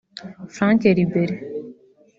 [0.55, 1.35] Franck Ribéry